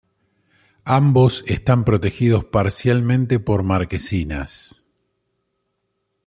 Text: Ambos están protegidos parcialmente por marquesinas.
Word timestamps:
Ambos 0.85 1.43
están 1.45 1.83
protegidos 1.83 2.45
parcialmente 2.45 3.39
por 3.39 3.61
marquesinas. 3.61 4.83